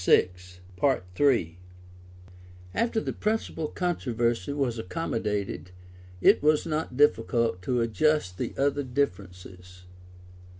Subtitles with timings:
[0.77, 1.57] 21.]
[2.73, 5.69] After the principal controversy was accommodated,
[6.21, 9.83] it was not difficult to adjust the other differences.